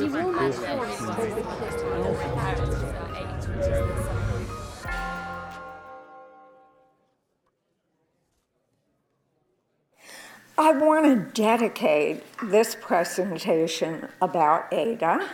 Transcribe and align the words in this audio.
I 0.00 0.04
want 10.72 11.04
to 11.04 11.16
dedicate 11.34 12.22
this 12.44 12.76
presentation 12.80 14.06
about 14.22 14.72
Ada 14.72 15.28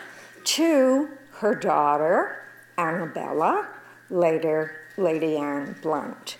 to 0.44 1.10
her 1.32 1.54
daughter, 1.54 2.42
Annabella, 2.78 3.68
later 4.08 4.76
Lady 4.96 5.36
Anne 5.36 5.76
Blunt. 5.82 6.38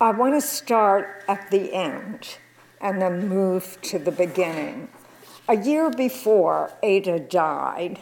I 0.00 0.12
want 0.12 0.34
to 0.34 0.40
start 0.40 1.24
at 1.26 1.50
the 1.50 1.74
end 1.74 2.38
and 2.80 3.02
then 3.02 3.28
move 3.28 3.78
to 3.82 3.98
the 3.98 4.12
beginning. 4.12 4.90
A 5.50 5.56
year 5.56 5.90
before 5.90 6.70
Ada 6.80 7.18
died, 7.18 7.98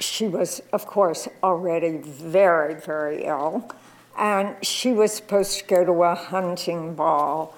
she 0.00 0.26
was, 0.26 0.60
of 0.72 0.84
course, 0.84 1.28
already 1.40 1.98
very, 1.98 2.74
very 2.74 3.22
ill, 3.22 3.70
and 4.18 4.56
she 4.66 4.90
was 4.90 5.12
supposed 5.12 5.60
to 5.60 5.64
go 5.64 5.84
to 5.84 6.02
a 6.02 6.16
hunting 6.16 6.96
ball, 6.96 7.54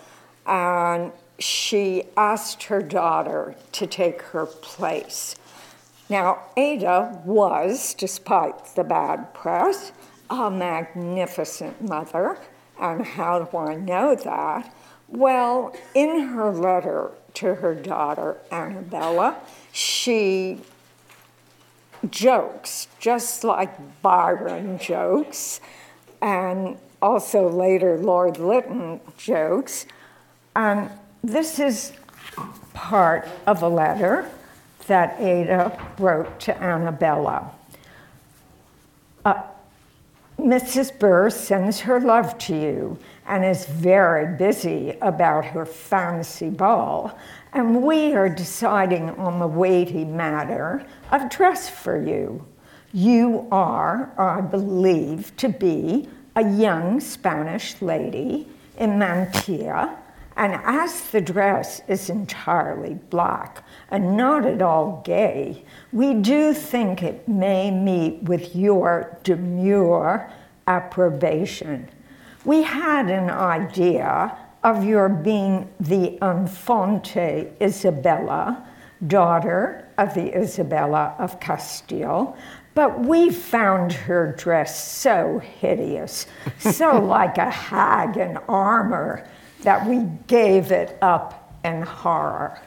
and 0.47 1.11
she 1.39 2.03
asked 2.19 2.65
her 2.65 2.83
daughter 2.83 3.55
to 3.73 3.87
take 3.87 4.21
her 4.21 4.45
place. 4.45 5.37
Now, 6.11 6.41
Ada 6.59 7.23
was, 7.25 7.95
despite 7.95 8.75
the 8.77 8.85
bad 8.85 9.33
press, 9.33 9.93
a 10.29 10.51
magnificent 10.51 11.81
mother. 11.81 12.37
And 12.79 13.07
how 13.07 13.39
do 13.39 13.57
I 13.57 13.77
know 13.77 14.17
that? 14.17 14.71
Well, 15.15 15.73
in 15.95 16.23
her 16.31 16.51
letter 16.51 17.13
to 17.35 17.55
her 17.55 17.73
daughter, 17.73 18.37
Annabella, 18.51 19.37
she 19.71 20.59
jokes, 22.11 22.89
just 22.99 23.45
like 23.45 24.03
Byron 24.03 24.77
jokes, 24.77 25.61
and 26.21 26.77
also 27.01 27.49
later 27.49 27.97
Lord 27.97 28.41
Lytton 28.41 29.01
jokes. 29.17 29.87
And 30.57 30.91
this 31.23 31.61
is 31.61 31.93
part 32.73 33.29
of 33.47 33.63
a 33.63 33.69
letter 33.69 34.29
that 34.89 35.21
Ada 35.21 35.81
wrote 35.97 36.41
to 36.41 36.61
Annabella. 36.61 37.53
Uh, 39.25 39.43
Mrs. 40.39 40.99
Burr 40.99 41.31
sends 41.31 41.81
her 41.81 42.01
love 42.01 42.37
to 42.39 42.55
you 42.55 42.99
and 43.27 43.45
is 43.45 43.67
very 43.67 44.37
busy 44.37 44.97
about 45.01 45.45
her 45.45 45.65
fancy 45.65 46.51
ball, 46.51 47.17
and 47.53 47.83
we 47.83 48.15
are 48.15 48.29
deciding 48.29 49.11
on 49.11 49.39
the 49.39 49.47
weighty 49.47 50.05
matter 50.05 50.85
of 51.13 51.31
dress 51.31 51.69
for 51.69 51.97
you. 52.03 52.45
You 52.93 53.47
are, 53.51 54.13
I 54.19 54.41
believe, 54.41 55.37
to 55.39 55.49
be 55.49 56.09
a 56.37 56.43
young 56.43 57.01
Spanish 57.01 57.81
lady 57.81 58.49
in 58.77 58.99
mantilla, 58.99 59.97
and 60.37 60.55
as 60.65 61.11
the 61.11 61.21
dress 61.21 61.81
is 61.87 62.11
entirely 62.11 62.95
black 63.11 63.63
and 63.91 64.17
not 64.17 64.45
at 64.45 64.63
all 64.63 65.03
gay, 65.05 65.65
we 65.93 66.15
do 66.15 66.53
think 66.53 67.03
it 67.03 67.29
may 67.29 67.71
meet 67.71 68.23
with 68.25 68.57
your 68.57 69.17
demure 69.23 70.31
approbation. 70.67 71.89
We 72.45 72.63
had 72.63 73.11
an 73.11 73.31
idea 73.31 74.37
of 74.65 74.85
your 74.85 75.09
being 75.09 75.69
the 75.79 76.19
Infante 76.23 77.53
Isabella, 77.61 78.67
daughter 79.07 79.89
of 79.99 80.15
the 80.15 80.37
Isabella 80.37 81.15
of 81.19 81.39
Castile, 81.39 82.37
but 82.75 83.01
we 83.01 83.31
found 83.31 83.93
her 83.93 84.35
dress 84.37 84.91
so 84.91 85.39
hideous, 85.39 86.27
so 86.59 86.99
like 87.05 87.39
a 87.39 87.51
hag 87.51 88.17
in 88.17 88.37
armor, 88.49 89.29
that 89.65 89.87
we 89.87 90.07
gave 90.27 90.71
it 90.71 90.97
up 91.03 91.53
in 91.65 91.83
horror. 91.83 92.59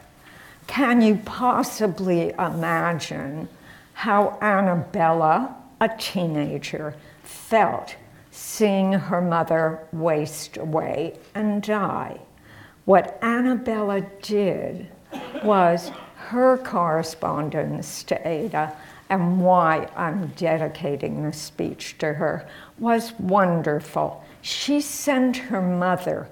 Can 0.66 1.00
you 1.00 1.16
possibly 1.24 2.30
imagine 2.30 3.48
how 3.94 4.36
Annabella, 4.42 5.56
a 5.80 5.88
teenager, 5.98 6.94
felt 7.22 7.96
seeing 8.30 8.92
her 8.92 9.20
mother 9.20 9.80
waste 9.92 10.56
away 10.56 11.18
and 11.34 11.62
die? 11.62 12.20
What 12.84 13.18
Annabella 13.22 14.02
did 14.22 14.88
was 15.42 15.90
her 16.16 16.58
correspondence 16.58 18.02
to 18.04 18.28
Ada 18.28 18.76
and 19.08 19.40
why 19.40 19.88
I'm 19.96 20.28
dedicating 20.36 21.22
this 21.22 21.38
speech 21.38 21.96
to 21.98 22.12
her 22.12 22.46
was 22.78 23.12
wonderful. 23.18 24.22
She 24.42 24.80
sent 24.80 25.36
her 25.36 25.62
mother 25.62 26.28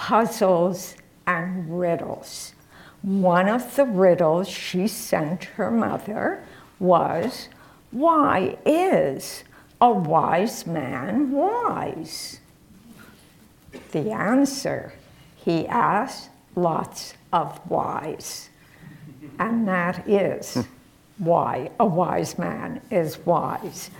puzzles 0.00 0.96
and 1.26 1.78
riddles. 1.78 2.54
One 3.02 3.50
of 3.50 3.76
the 3.76 3.84
riddles 3.84 4.48
she 4.48 4.88
sent 4.88 5.44
her 5.44 5.70
mother 5.70 6.42
was 6.78 7.50
why 7.90 8.56
is 8.64 9.44
a 9.78 9.92
wise 9.92 10.66
man 10.66 11.32
wise? 11.32 12.40
The 13.92 14.10
answer, 14.10 14.94
he 15.36 15.66
asked, 15.68 16.30
lots 16.56 17.12
of 17.30 17.58
whys. 17.70 18.48
And 19.38 19.68
that 19.68 20.08
is 20.08 20.64
why 21.18 21.72
a 21.78 21.84
wise 21.84 22.38
man 22.38 22.80
is 22.90 23.18
wise. 23.26 23.90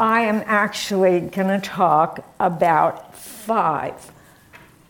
I 0.00 0.22
am 0.22 0.42
actually 0.46 1.20
going 1.20 1.60
to 1.60 1.60
talk 1.60 2.26
about 2.40 3.14
five 3.14 4.10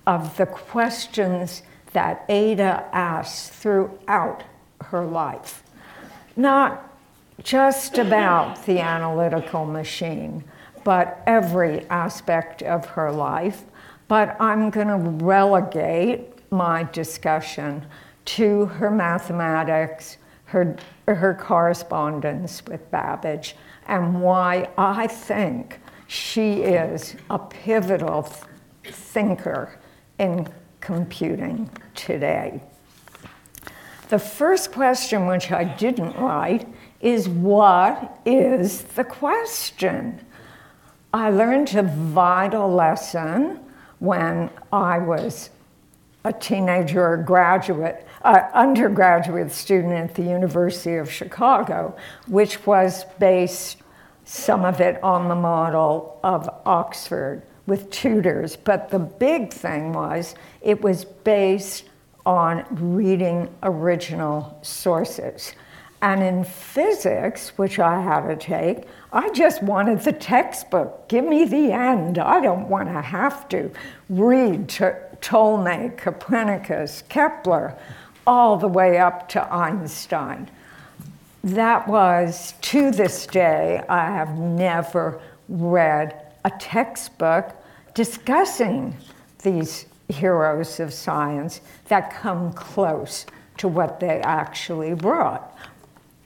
of 0.06 0.36
the 0.36 0.46
questions 0.46 1.62
that 1.92 2.24
Ada 2.28 2.88
asked 2.92 3.52
throughout 3.52 4.42
her 4.80 5.04
life. 5.04 5.62
Not 6.36 6.90
just 7.42 7.98
about 7.98 8.64
the 8.66 8.80
analytical 8.80 9.64
machine, 9.64 10.44
but 10.82 11.22
every 11.26 11.86
aspect 11.88 12.62
of 12.62 12.84
her 12.86 13.10
life. 13.10 13.64
But 14.08 14.36
I'm 14.40 14.70
going 14.70 14.88
to 14.88 15.24
relegate 15.24 16.30
my 16.50 16.84
discussion 16.84 17.86
to 18.26 18.66
her 18.66 18.90
mathematics, 18.90 20.18
her, 20.46 20.76
her 21.06 21.34
correspondence 21.34 22.64
with 22.66 22.90
Babbage, 22.90 23.56
and 23.86 24.20
why 24.20 24.68
I 24.78 25.06
think 25.06 25.80
she 26.06 26.62
is 26.62 27.16
a 27.30 27.38
pivotal 27.38 28.30
thinker 28.84 29.78
in 30.18 30.48
computing 30.80 31.70
today. 31.94 32.60
The 34.08 34.18
first 34.18 34.72
question, 34.72 35.26
which 35.26 35.50
I 35.50 35.64
didn't 35.64 36.16
write, 36.16 36.68
is 37.00 37.28
what 37.28 38.20
is 38.24 38.82
the 38.82 39.04
question? 39.04 40.20
I 41.12 41.30
learned 41.30 41.74
a 41.74 41.82
vital 41.82 42.72
lesson 42.72 43.60
when 43.98 44.50
I 44.72 44.98
was 44.98 45.50
a 46.24 46.32
teenager 46.32 47.06
or 47.06 47.16
graduate, 47.18 48.06
uh, 48.22 48.40
undergraduate 48.52 49.52
student 49.52 49.92
at 49.92 50.14
the 50.14 50.22
University 50.22 50.96
of 50.96 51.10
Chicago, 51.10 51.96
which 52.26 52.66
was 52.66 53.04
based, 53.18 53.78
some 54.24 54.64
of 54.64 54.80
it 54.80 55.02
on 55.02 55.28
the 55.28 55.34
model 55.34 56.18
of 56.22 56.48
Oxford 56.64 57.42
with 57.66 57.90
tutors. 57.90 58.56
But 58.56 58.90
the 58.90 58.98
big 58.98 59.52
thing 59.52 59.92
was 59.92 60.34
it 60.60 60.82
was 60.82 61.04
based 61.04 61.84
on 62.26 62.64
reading 62.70 63.48
original 63.62 64.58
sources. 64.62 65.54
And 66.02 66.22
in 66.22 66.44
physics, 66.44 67.56
which 67.56 67.78
I 67.78 68.00
had 68.02 68.28
to 68.28 68.36
take, 68.36 68.84
I 69.12 69.30
just 69.30 69.62
wanted 69.62 70.00
the 70.00 70.12
textbook. 70.12 71.08
Give 71.08 71.24
me 71.24 71.46
the 71.46 71.72
end. 71.72 72.18
I 72.18 72.40
don't 72.40 72.68
want 72.68 72.88
to 72.88 73.00
have 73.00 73.48
to 73.50 73.70
read 74.10 74.68
to 74.70 74.96
Ptolemy, 75.22 75.90
Copernicus, 75.96 77.04
Kepler, 77.08 77.74
all 78.26 78.58
the 78.58 78.68
way 78.68 78.98
up 78.98 79.28
to 79.30 79.54
Einstein. 79.54 80.50
That 81.42 81.88
was, 81.88 82.52
to 82.62 82.90
this 82.90 83.26
day, 83.26 83.82
I 83.88 84.06
have 84.06 84.38
never 84.38 85.20
read 85.48 86.23
a 86.44 86.50
textbook 86.58 87.54
discussing 87.94 88.96
these 89.42 89.86
heroes 90.08 90.80
of 90.80 90.92
science 90.92 91.60
that 91.88 92.12
come 92.14 92.52
close 92.52 93.26
to 93.56 93.68
what 93.68 94.00
they 94.00 94.20
actually 94.20 94.94
brought. 94.94 95.56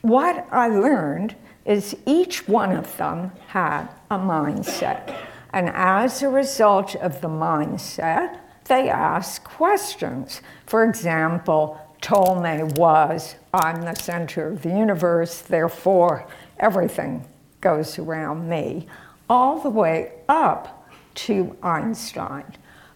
What 0.03 0.47
I 0.51 0.69
learned 0.69 1.37
is 1.65 1.97
each 2.07 2.49
one 2.49 2.73
of 2.73 2.97
them 2.97 3.31
had 3.49 3.89
a 4.11 4.19
mindset. 4.19 5.15
And 5.53 5.69
as 5.71 6.23
a 6.23 6.29
result 6.29 6.95
of 6.97 7.21
the 7.21 7.29
mindset, 7.29 8.39
they 8.65 8.89
ask 8.89 9.45
questions. 9.45 10.41
For 10.67 10.85
example, 10.85 11.79
Ptolemy 12.01 12.73
was, 12.75 13.35
I'm 13.53 13.83
the 13.83 13.95
center 13.95 14.49
of 14.49 14.63
the 14.63 14.71
universe, 14.71 15.43
therefore 15.43 16.27
everything 16.59 17.27
goes 17.61 17.99
around 17.99 18.49
me, 18.49 18.87
all 19.29 19.59
the 19.61 19.71
way 19.71 20.13
up 20.29 20.89
to 21.15 21.57
Einstein, 21.63 22.45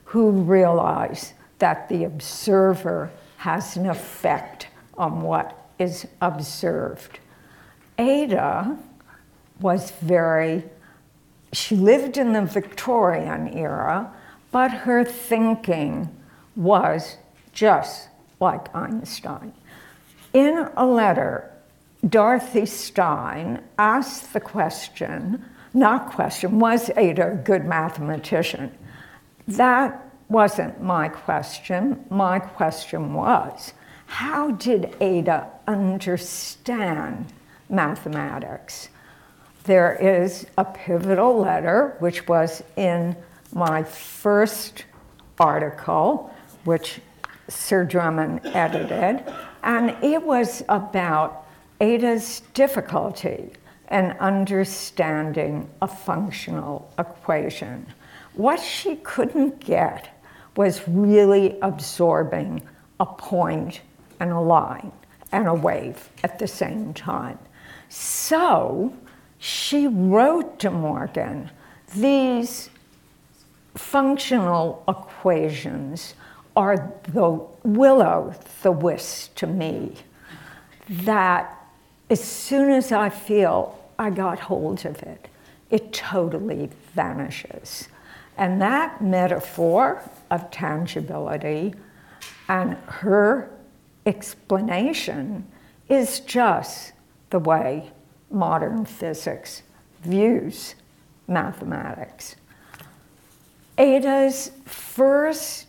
who 0.05 0.31
realized 0.31 1.33
that 1.59 1.89
the 1.89 2.05
observer 2.05 3.11
has 3.39 3.77
an 3.77 3.87
effect 3.87 4.69
on 4.97 5.23
what 5.23 5.69
is 5.79 6.07
observed. 6.21 7.19
Ada 7.99 8.77
was 9.61 9.91
very, 10.01 10.65
she 11.53 11.77
lived 11.77 12.17
in 12.17 12.33
the 12.33 12.43
Victorian 12.43 13.49
era, 13.57 14.13
but 14.51 14.71
her 14.71 15.05
thinking 15.05 16.09
was 16.57 17.17
just 17.53 18.09
like 18.41 18.75
Einstein. 18.75 19.53
In 20.33 20.69
a 20.77 20.87
letter, 20.87 21.51
Dorothy 22.09 22.67
Stein 22.67 23.63
asked 23.79 24.33
the 24.33 24.41
question, 24.41 25.45
not 25.75 26.11
question, 26.13 26.59
was 26.59 26.91
Ada 26.97 27.33
a 27.33 27.35
good 27.37 27.65
mathematician? 27.65 28.77
That 29.49 30.09
wasn't 30.29 30.83
my 30.83 31.09
question. 31.09 32.05
My 32.11 32.39
question 32.39 33.15
was, 33.15 33.73
how 34.07 34.53
did 34.53 34.95
Ada 35.01 35.49
understand 35.67 37.27
mathematics? 37.69 38.89
There 39.65 39.95
is 39.95 40.47
a 40.59 40.65
pivotal 40.65 41.39
letter, 41.39 41.97
which 42.01 42.27
was 42.29 42.63
in 42.77 43.17
my 43.53 43.83
first 43.83 44.85
article, 45.39 46.35
which 46.65 47.01
Sir 47.49 47.85
Drummond 47.85 48.41
edited, 48.45 49.25
and 49.63 49.91
it 50.03 50.23
was 50.23 50.63
about 50.69 51.47
Ada's 51.81 52.43
difficulty 52.55 53.51
in 53.93 54.13
understanding 54.13 55.69
a 55.83 55.87
functional 55.87 56.91
equation. 56.99 57.87
What 58.35 58.59
she 58.59 58.97
couldn't 58.97 59.61
get 59.61 60.09
was 60.57 60.89
really 60.89 61.59
absorbing 61.61 62.63
a 62.99 63.07
point 63.07 63.83
and 64.19 64.33
a 64.33 64.41
line 64.41 64.93
and 65.31 65.47
a 65.47 65.55
wave 65.55 66.09
at 66.25 66.39
the 66.39 66.47
same 66.47 66.95
time. 66.95 67.39
So 67.91 68.95
she 69.39 69.87
wrote 69.87 70.59
to 70.61 70.71
Morgan 70.71 71.51
these 71.95 72.71
functional 73.75 74.83
equations 74.89 76.15
are 76.57 76.93
the 77.09 77.47
willow 77.63 78.35
the 78.63 78.73
wisp 78.73 79.35
to 79.35 79.47
me 79.47 79.95
that 80.89 81.59
as 82.11 82.23
soon 82.23 82.71
as 82.71 82.93
I 82.93 83.09
feel 83.09 83.82
I 84.03 84.11
got 84.11 84.41
hold 84.41 84.85
of 84.85 85.01
it, 85.05 85.29
it 85.71 85.93
totally 85.93 86.71
vanishes. 86.93 87.89
And 88.37 88.61
that 88.61 89.01
metaphor 89.01 90.03
of 90.29 90.51
tangibility 90.51 91.75
and 92.49 92.75
her 92.87 93.49
explanation 94.05 95.47
is 95.89 96.19
just 96.19 96.95
the 97.31 97.39
way 97.39 97.93
modern 98.29 98.87
physics 98.87 99.63
views 100.03 100.75
mathematics. 101.29 102.35
Ada's 103.79 104.51
first, 104.65 105.67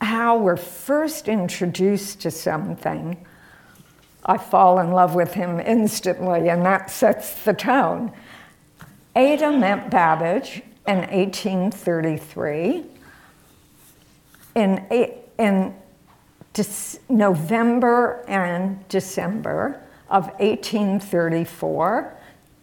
how 0.00 0.38
we're 0.38 0.56
first 0.56 1.26
introduced 1.26 2.20
to 2.22 2.30
something, 2.30 3.26
I 4.28 4.36
fall 4.36 4.78
in 4.78 4.92
love 4.92 5.14
with 5.14 5.32
him 5.32 5.58
instantly, 5.58 6.50
and 6.50 6.64
that 6.66 6.90
sets 6.90 7.42
the 7.44 7.54
tone. 7.54 8.12
Ada 9.16 9.52
met 9.52 9.90
Babbage 9.90 10.62
in 10.86 10.98
1833. 10.98 12.84
In, 14.54 14.86
in 15.38 15.74
November 17.08 18.24
and 18.28 18.86
December 18.88 19.82
of 20.10 20.26
1834, 20.40 22.16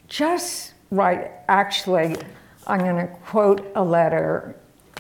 just 0.08 0.74
right, 0.92 1.32
actually, 1.48 2.16
I'm 2.68 2.80
going 2.80 3.08
to 3.08 3.14
quote 3.26 3.72
a 3.76 3.84
letter, 3.84 4.56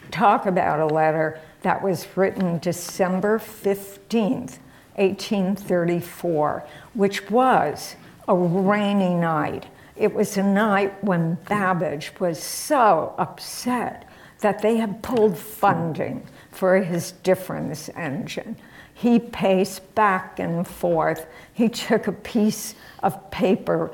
talk 0.09 0.47
about 0.47 0.79
a 0.79 0.87
letter 0.87 1.39
that 1.61 1.81
was 1.81 2.07
written 2.15 2.57
December 2.59 3.39
15th, 3.39 4.57
1834, 4.95 6.65
which 6.93 7.29
was 7.29 7.95
a 8.27 8.35
rainy 8.35 9.13
night. 9.13 9.67
It 9.95 10.13
was 10.13 10.37
a 10.37 10.43
night 10.43 11.03
when 11.03 11.35
Babbage 11.47 12.11
was 12.19 12.41
so 12.41 13.13
upset 13.17 14.07
that 14.39 14.61
they 14.61 14.77
had 14.77 15.01
pulled 15.01 15.37
funding 15.37 16.27
for 16.51 16.81
his 16.81 17.11
difference 17.11 17.89
engine. 17.89 18.55
He 18.93 19.19
paced 19.19 19.93
back 19.95 20.39
and 20.39 20.67
forth. 20.67 21.27
He 21.53 21.69
took 21.69 22.07
a 22.07 22.11
piece 22.11 22.75
of 23.03 23.29
paper 23.31 23.91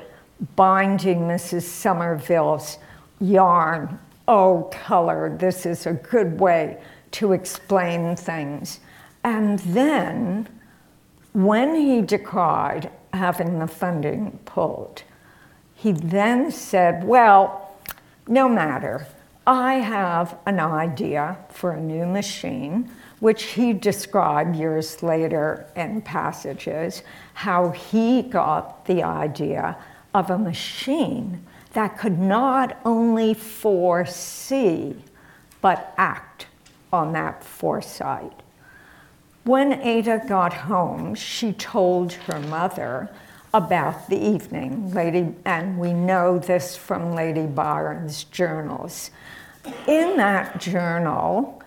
binding 0.56 1.20
Mrs. 1.20 1.62
Somerville's 1.62 2.78
yarn. 3.20 3.98
Oh, 4.28 4.70
color, 4.72 5.36
this 5.36 5.66
is 5.66 5.86
a 5.86 5.92
good 5.92 6.38
way 6.40 6.80
to 7.12 7.32
explain 7.32 8.16
things. 8.16 8.80
And 9.24 9.58
then, 9.60 10.48
when 11.32 11.74
he 11.74 12.02
decried 12.02 12.90
having 13.12 13.58
the 13.58 13.66
funding 13.66 14.38
pulled, 14.44 15.02
he 15.74 15.92
then 15.92 16.50
said, 16.50 17.04
Well, 17.04 17.76
no 18.28 18.48
matter. 18.48 19.06
I 19.44 19.74
have 19.74 20.38
an 20.46 20.60
idea 20.60 21.36
for 21.48 21.72
a 21.72 21.80
new 21.80 22.06
machine, 22.06 22.88
which 23.18 23.42
he 23.42 23.72
described 23.72 24.54
years 24.54 25.02
later 25.02 25.66
in 25.74 26.00
passages, 26.02 27.02
how 27.34 27.70
he 27.70 28.22
got 28.22 28.86
the 28.86 29.02
idea 29.02 29.76
of 30.14 30.30
a 30.30 30.38
machine 30.38 31.44
that 31.72 31.98
could 31.98 32.20
not 32.20 32.78
only 32.84 33.34
foresee, 33.34 34.94
but 35.60 35.92
act 35.96 36.46
on 36.92 37.12
that 37.14 37.42
foresight. 37.42 38.32
When 39.44 39.72
Ada 39.82 40.22
got 40.28 40.52
home, 40.52 41.16
she 41.16 41.52
told 41.52 42.12
her 42.12 42.38
mother 42.38 43.10
about 43.52 44.08
the 44.08 44.16
evening, 44.16 44.94
Lady, 44.94 45.34
and 45.44 45.78
we 45.78 45.92
know 45.92 46.38
this 46.38 46.76
from 46.76 47.16
Lady 47.16 47.46
Byron's 47.46 48.22
journals. 48.24 49.10
In 49.88 50.16
that 50.16 50.60
journal, 50.60 51.60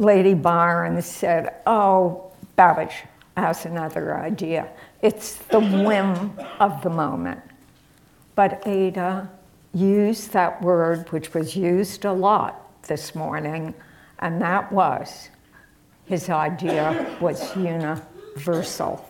Lady 0.00 0.34
Byron 0.34 1.00
said, 1.02 1.54
Oh, 1.68 2.32
Babbage 2.56 3.04
has 3.36 3.64
another 3.64 4.16
idea. 4.18 4.68
It's 5.00 5.34
the 5.36 5.60
whim 5.60 6.32
of 6.58 6.82
the 6.82 6.90
moment. 6.90 7.40
But 8.34 8.66
Ada 8.66 9.30
used 9.72 10.32
that 10.32 10.60
word, 10.60 11.08
which 11.12 11.32
was 11.32 11.54
used 11.54 12.04
a 12.04 12.12
lot 12.12 12.82
this 12.88 13.14
morning, 13.14 13.72
and 14.18 14.42
that 14.42 14.72
was 14.72 15.28
his 16.10 16.28
idea 16.28 17.06
was 17.20 17.54
universal. 17.54 19.08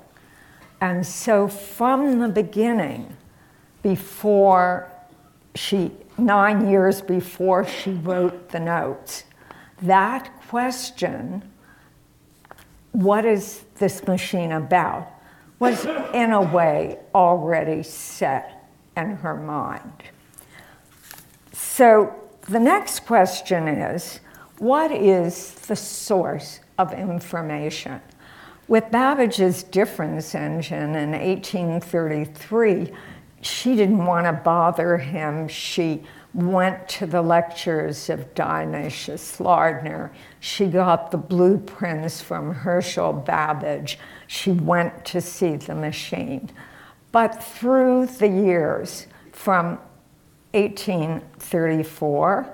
And 0.83 1.07
so 1.07 1.49
from 1.49 2.19
the 2.19 2.29
beginning, 2.29 3.17
before 3.83 4.93
she, 5.55 5.93
nine 6.19 6.69
years 6.69 7.01
before 7.01 7.67
she 7.67 7.93
wrote 7.93 8.51
the 8.51 8.61
notes, 8.61 9.25
that 9.81 10.31
question, 10.51 11.51
what 12.93 13.25
is 13.25 13.65
this 13.79 14.07
machine 14.07 14.53
about, 14.53 15.09
was 15.59 15.87
in 16.13 16.33
a 16.33 16.43
way 16.43 16.99
already 17.15 17.83
set 17.83 18.69
in 18.99 19.17
her 19.17 19.37
mind. 19.37 20.03
So 21.53 22.15
the 22.43 22.61
next 22.61 23.07
question 23.07 23.69
is 23.69 24.21
what 24.59 24.93
is 24.93 25.53
the 25.53 25.77
source 25.77 26.61
of 26.81 26.93
information? 26.93 28.01
With 28.69 28.91
Babbage's 28.91 29.63
difference 29.63 30.35
engine 30.35 30.95
in 30.95 31.11
1833, 31.11 32.91
she 33.43 33.77
didn't 33.77 34.05
want 34.05 34.27
to 34.27 34.33
bother 34.33 34.97
him. 34.97 35.49
She 35.49 36.03
went 36.33 36.89
to 36.89 37.07
the 37.07 37.21
lectures 37.21 38.09
of 38.09 38.35
Dionysius 38.35 39.41
Lardner. 39.41 40.13
She 40.39 40.67
got 40.67 41.11
the 41.11 41.19
blueprints 41.19 42.23
from 42.23 42.55
Herschel 42.55 43.13
Babbage. 43.13 43.99
She 44.27 44.53
went 44.53 45.05
to 45.07 45.21
see 45.21 45.57
the 45.57 45.75
machine. 45.75 46.51
But 47.13 47.43
through 47.43 48.07
the 48.07 48.29
years, 48.29 49.09
from 49.33 49.81
1834 50.53 52.49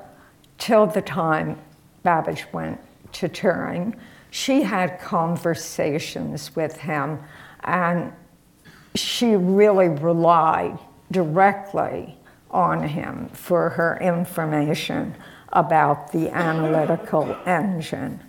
till 0.58 0.86
the 0.86 1.02
time 1.02 1.58
Babbage 2.02 2.46
went 2.52 2.80
to 3.12 3.28
Turin, 3.28 3.94
she 4.36 4.60
had 4.60 5.00
conversations 5.00 6.54
with 6.54 6.76
him, 6.76 7.18
and 7.64 8.12
she 8.94 9.34
really 9.34 9.88
relied 9.88 10.78
directly 11.10 12.18
on 12.50 12.86
him 12.86 13.30
for 13.32 13.70
her 13.70 13.98
information 13.98 15.14
about 15.54 16.12
the 16.12 16.28
analytical 16.36 17.34
engine. 17.46 18.20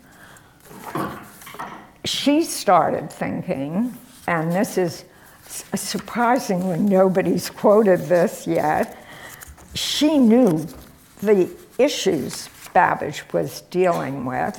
She 2.05 2.45
started 2.45 3.11
thinking, 3.11 3.93
and 4.27 4.53
this 4.53 4.77
is 4.77 5.03
surprisingly 5.75 6.79
nobody's 6.79 7.49
quoted 7.49 7.99
this 8.07 8.47
yet, 8.47 8.97
she 9.73 10.17
knew 10.17 10.65
the 11.21 11.49
issues 11.77 12.49
Babbage 12.73 13.23
was 13.33 13.61
dealing 13.69 14.23
with, 14.23 14.57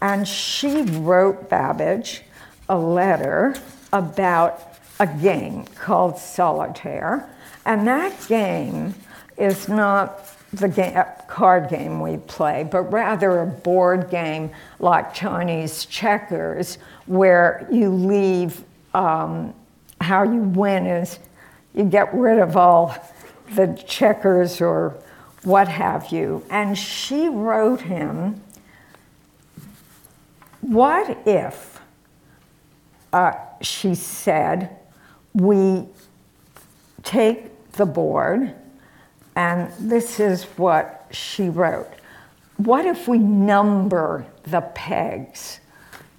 and 0.00 0.26
she 0.26 0.82
wrote 0.82 1.48
Babbage 1.48 2.22
a 2.68 2.78
letter 2.78 3.54
about 3.92 4.78
a 4.98 5.06
game 5.06 5.64
called 5.74 6.18
Solitaire. 6.18 7.28
And 7.66 7.86
that 7.86 8.14
game 8.28 8.94
is 9.36 9.68
not 9.68 10.26
the 10.52 10.68
game, 10.68 11.02
card 11.28 11.68
game 11.68 12.00
we 12.00 12.16
play, 12.18 12.66
but 12.70 12.82
rather 12.92 13.40
a 13.40 13.46
board 13.46 14.10
game 14.10 14.50
like 14.78 15.14
Chinese 15.14 15.84
checkers, 15.86 16.78
where 17.06 17.66
you 17.70 17.90
leave 17.90 18.62
um, 18.94 19.54
how 20.00 20.22
you 20.22 20.40
win 20.40 20.86
is 20.86 21.18
you 21.74 21.84
get 21.84 22.12
rid 22.12 22.38
of 22.38 22.56
all 22.56 22.94
the 23.54 23.66
checkers 23.86 24.60
or 24.60 24.96
what 25.42 25.68
have 25.68 26.10
you. 26.10 26.44
And 26.50 26.76
she 26.76 27.28
wrote 27.28 27.80
him, 27.80 28.40
What 30.60 31.26
if, 31.26 31.80
uh, 33.12 33.32
she 33.60 33.94
said, 33.94 34.76
we 35.34 35.86
take 37.02 37.72
the 37.72 37.86
board, 37.86 38.54
and 39.36 39.72
this 39.78 40.20
is 40.20 40.44
what 40.56 41.06
she 41.10 41.48
wrote. 41.48 41.90
What 42.56 42.84
if 42.84 43.08
we 43.08 43.18
number 43.18 44.26
the 44.44 44.60
pegs? 44.60 45.60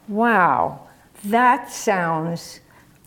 Wow, 0.07 0.87
that 1.25 1.71
sounds 1.71 2.61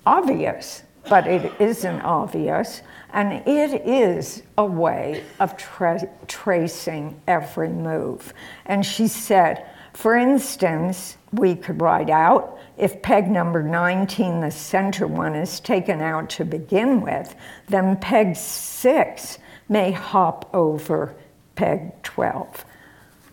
obvious, 0.07 0.83
but 1.09 1.27
it 1.27 1.53
isn't 1.61 2.01
obvious. 2.03 2.83
And 3.13 3.47
it 3.47 3.87
is 3.87 4.43
a 4.59 4.65
way 4.65 5.25
of 5.39 5.57
tra- 5.57 6.09
tracing 6.27 7.21
every 7.27 7.69
move. 7.69 8.35
And 8.67 8.85
she 8.85 9.07
said, 9.09 9.67
for 9.95 10.17
instance, 10.17 11.17
we 11.33 11.55
could 11.55 11.81
write 11.81 12.11
out 12.11 12.59
if 12.77 13.01
peg 13.01 13.31
number 13.31 13.63
19, 13.63 14.41
the 14.41 14.51
center 14.51 15.07
one, 15.07 15.35
is 15.37 15.61
taken 15.61 16.01
out 16.01 16.29
to 16.31 16.45
begin 16.45 17.01
with, 17.01 17.35
then 17.69 17.97
peg 17.97 18.35
6 18.37 19.39
may 19.69 19.93
hop 19.93 20.51
over 20.53 21.15
peg 21.55 22.03
12. 22.03 22.65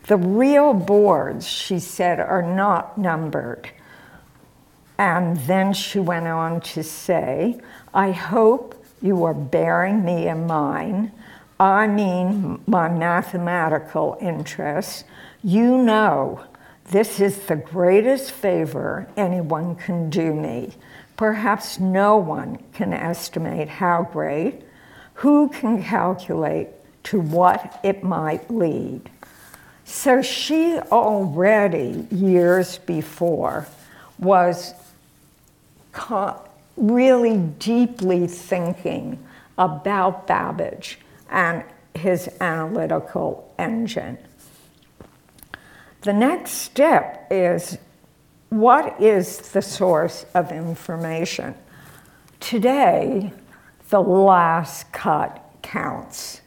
The 0.08 0.18
real 0.18 0.74
boards, 0.74 1.48
she 1.48 1.80
said, 1.80 2.20
are 2.20 2.44
not 2.44 2.98
numbered. 2.98 3.72
And 4.98 5.38
then 5.38 5.74
she 5.74 6.00
went 6.00 6.27
on 6.27 6.62
to 6.62 6.84
say, 6.84 7.60
I 7.94 8.12
hope 8.12 8.86
you 9.01 9.24
are 9.24 9.34
bearing 9.34 10.06
me 10.06 10.27
in 10.27 10.46
mind. 10.46 11.12
I 11.60 11.88
mean, 11.88 12.62
my 12.68 12.88
mathematical 12.88 14.18
interests. 14.22 15.03
You 15.44 15.77
know, 15.77 16.44
this 16.91 17.21
is 17.21 17.38
the 17.45 17.55
greatest 17.55 18.31
favor 18.31 19.07
anyone 19.15 19.75
can 19.75 20.10
do 20.10 20.33
me. 20.33 20.74
Perhaps 21.15 21.79
no 21.79 22.17
one 22.17 22.57
can 22.74 22.91
estimate 22.91 23.69
how 23.69 24.10
great. 24.12 24.62
Who 25.15 25.48
can 25.50 25.81
calculate 25.81 26.67
to 27.05 27.21
what 27.21 27.79
it 27.81 28.03
might 28.03 28.51
lead? 28.51 29.10
So 29.86 30.21
she 30.21 30.79
already, 30.91 32.07
years 32.12 32.77
before, 32.79 33.67
was 34.19 34.74
really 36.75 37.38
deeply 37.38 38.27
thinking 38.27 39.17
about 39.57 40.27
Babbage 40.27 41.00
and 41.29 41.63
his 41.93 42.29
analytical 42.41 43.53
engine. 43.57 44.17
The 46.01 46.13
next 46.13 46.53
step 46.53 47.27
is 47.29 47.77
what 48.50 49.00
is 49.00 49.38
the 49.38 49.62
source 49.62 50.25
of 50.34 50.51
information? 50.51 51.53
Today, 52.39 53.31
the 53.89 54.01
last 54.01 54.91
cut 54.91 55.46
counts. 55.62 56.41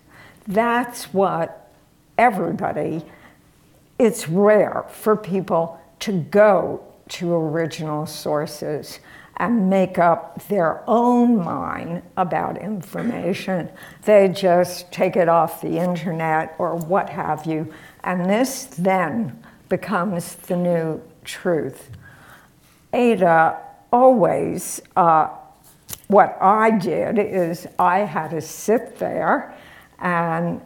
That's 0.49 1.15
what 1.15 1.71
everybody, 2.19 3.05
it's 3.97 4.29
rare 4.29 4.87
for 4.91 5.17
people 5.17 5.81
to 6.01 6.21
go 6.21 6.85
to 7.11 7.33
original 7.33 8.07
sources 8.07 8.99
and 9.37 9.71
make 9.71 9.99
up 9.99 10.47
their 10.49 10.83
own 10.89 11.37
mind 11.37 12.03
about 12.17 12.57
information. 12.57 13.69
They 14.03 14.29
just 14.29 14.91
take 14.93 15.15
it 15.17 15.29
off 15.29 15.61
the 15.61 15.79
internet 15.79 16.57
or 16.59 16.75
what 16.75 17.09
have 17.11 17.47
you, 17.47 17.73
and 18.03 18.29
this 18.29 18.65
then 18.65 19.44
becomes 19.81 20.37
the 20.37 20.57
new 20.57 21.03
truth. 21.25 21.91
Ada 22.93 23.59
always, 23.93 24.81
uh, 24.95 25.27
what 26.07 26.39
I 26.41 26.71
did 26.79 27.19
is 27.19 27.67
I 27.77 27.99
had 28.01 28.31
to 28.31 28.41
sit 28.41 28.99
there 28.99 29.53
and 29.99 30.61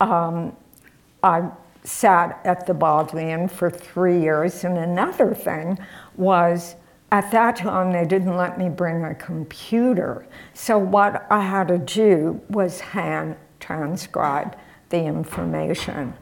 um, 0.00 0.56
I 1.22 1.50
sat 1.82 2.40
at 2.46 2.66
the 2.66 2.72
Bodleian 2.72 3.48
for 3.48 3.68
three 3.68 4.18
years. 4.18 4.64
And 4.64 4.78
another 4.78 5.34
thing 5.34 5.78
was 6.16 6.76
at 7.12 7.30
that 7.32 7.56
time, 7.56 7.92
they 7.92 8.06
didn't 8.06 8.34
let 8.34 8.58
me 8.58 8.70
bring 8.70 9.04
a 9.04 9.14
computer. 9.14 10.26
So, 10.54 10.78
what 10.78 11.26
I 11.30 11.42
had 11.42 11.68
to 11.68 11.78
do 11.78 12.40
was 12.48 12.80
hand 12.80 13.36
transcribe 13.60 14.56
the 14.88 15.04
information. 15.04 16.14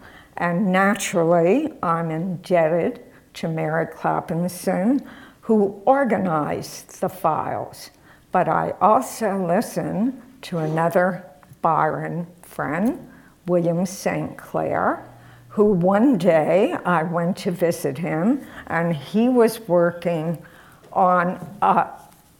And 0.42 0.72
naturally, 0.72 1.72
I'm 1.84 2.10
indebted 2.10 3.00
to 3.34 3.46
Mary 3.46 3.86
Clapinson, 3.86 5.06
who 5.42 5.80
organized 5.86 7.00
the 7.00 7.08
files. 7.08 7.90
But 8.32 8.48
I 8.48 8.74
also 8.80 9.46
listen 9.46 10.20
to 10.42 10.58
another 10.58 11.24
Byron 11.60 12.26
friend, 12.42 13.08
William 13.46 13.86
St. 13.86 14.36
Clair, 14.36 15.08
who 15.46 15.66
one 15.66 16.18
day 16.18 16.72
I 16.84 17.04
went 17.04 17.36
to 17.36 17.52
visit 17.52 17.96
him, 17.96 18.44
and 18.66 18.96
he 18.96 19.28
was 19.28 19.60
working 19.68 20.44
on 20.92 21.56
uh, 21.62 21.86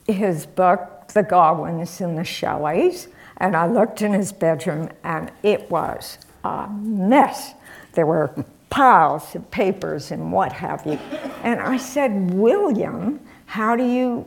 his 0.08 0.44
book, 0.44 1.06
The 1.14 1.22
Godwins 1.22 2.00
and 2.00 2.18
the 2.18 2.24
Shelleys, 2.24 3.06
and 3.36 3.54
I 3.54 3.68
looked 3.68 4.02
in 4.02 4.12
his 4.12 4.32
bedroom 4.32 4.90
and 5.04 5.30
it 5.44 5.70
was 5.70 6.18
a 6.42 6.68
mess. 6.68 7.54
There 7.92 8.06
were 8.06 8.34
piles 8.70 9.34
of 9.34 9.50
papers 9.50 10.10
and 10.10 10.32
what 10.32 10.52
have 10.52 10.84
you. 10.86 10.98
And 11.42 11.60
I 11.60 11.76
said, 11.76 12.32
William, 12.32 13.20
how 13.46 13.76
do 13.76 13.84
you 13.84 14.24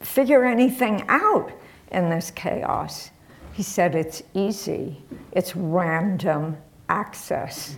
figure 0.00 0.44
anything 0.44 1.04
out 1.08 1.50
in 1.90 2.10
this 2.10 2.30
chaos? 2.30 3.10
He 3.52 3.62
said, 3.62 3.94
It's 3.94 4.22
easy, 4.34 5.02
it's 5.32 5.56
random 5.56 6.56
access. 6.88 7.76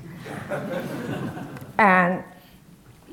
and 1.79 2.25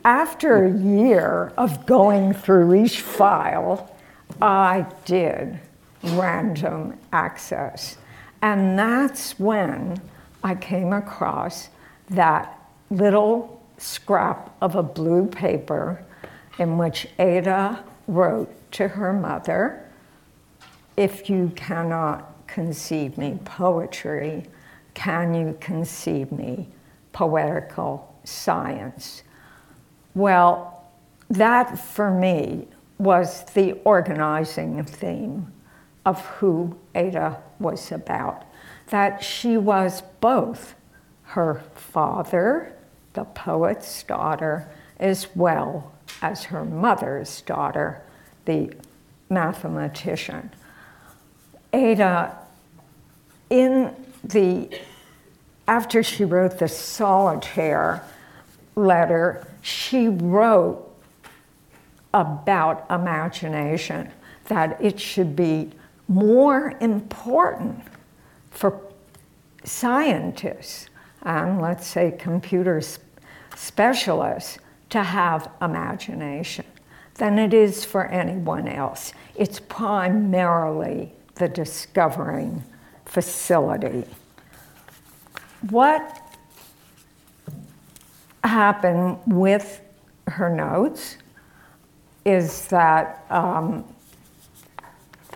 after 0.04 0.66
a 0.66 0.72
year 0.72 1.52
of 1.58 1.86
going 1.86 2.34
through 2.34 2.74
each 2.84 3.02
file, 3.02 3.96
I 4.42 4.86
did 5.06 5.60
random 6.04 6.98
access. 7.12 7.98
And 8.42 8.80
that's 8.80 9.38
when 9.38 10.02
I 10.44 10.56
came 10.56 10.94
across 10.94 11.70
that 12.10 12.60
little 12.90 13.62
scrap 13.78 14.56
of 14.62 14.76
a 14.76 14.84
blue 14.84 15.26
paper 15.28 16.04
in 16.58 16.78
which 16.78 17.08
Ada 17.18 17.84
wrote 18.08 18.50
to 18.72 18.88
her 18.88 19.14
mother 19.14 19.86
If 20.98 21.30
you 21.30 21.52
cannot 21.56 22.48
conceive 22.48 23.18
me 23.18 23.40
poetry, 23.46 24.46
can 24.94 25.34
you 25.34 25.56
conceive 25.62 26.32
me 26.32 26.68
poetical 27.14 28.14
science? 28.24 29.24
Well, 30.14 30.84
that 31.30 31.80
for 31.80 32.12
me 32.12 32.68
was 32.98 33.44
the 33.54 33.74
organizing 33.86 34.84
theme 34.84 35.54
of 36.06 36.26
who 36.26 36.78
Ada 36.96 37.42
was 37.60 37.92
about. 37.92 38.44
That 38.88 39.24
she 39.24 39.56
was 39.56 40.02
both 40.20 40.76
her 41.30 41.62
father, 41.76 42.74
the 43.14 43.24
poet's 43.24 44.02
daughter, 44.02 44.68
as 45.00 45.28
well 45.36 45.92
as 46.24 46.46
her 46.46 46.66
mother's 46.66 47.42
daughter, 47.42 48.02
the 48.46 48.74
mathematician. 49.30 50.52
Ada, 51.72 52.36
in 53.52 53.94
the 54.24 54.70
after 55.68 56.02
she 56.02 56.26
wrote 56.26 56.58
the 56.58 56.68
solitaire 56.68 58.04
letter, 58.76 59.48
she 59.62 60.08
wrote 60.08 60.84
about 62.12 62.90
imagination, 62.90 64.10
that 64.46 64.82
it 64.82 65.00
should 65.00 65.36
be 65.36 65.70
more 66.08 66.74
important 66.82 67.84
for 68.50 68.82
scientists 69.64 70.89
and 71.24 71.62
let's 71.62 71.86
say 71.86 72.12
computer 72.18 72.82
specialists 73.56 74.58
to 74.90 75.04
have 75.04 75.52
imagination 75.62 76.66
than 77.16 77.38
it 77.38 77.54
is 77.54 77.86
for 77.86 78.06
anyone 78.08 78.68
else. 78.68 79.14
It's 79.36 79.60
primarily 79.60 81.14
the 81.36 81.48
discovering 81.48 82.64
facility. 83.06 84.06
What 85.70 86.22
happened 88.44 89.20
with 89.28 89.82
her 90.28 90.50
notes 90.50 91.18
is 92.26 92.68
that 92.68 93.26
um, 93.30 93.84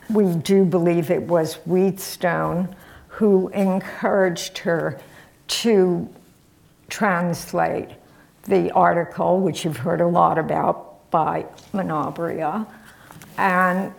we 0.10 0.34
do 0.36 0.64
believe 0.64 1.12
it 1.12 1.24
was 1.24 1.56
Wheatstone 1.66 2.74
who 3.08 3.50
encouraged 3.50 4.60
her 4.60 5.00
to 5.48 6.08
translate 6.90 7.90
the 8.44 8.72
article, 8.72 9.40
which 9.40 9.64
you've 9.66 9.78
heard 9.78 10.02
a 10.02 10.08
lot 10.08 10.38
about 10.38 11.10
by 11.12 11.46
Menabrea. 11.74 12.68
And 13.38 13.94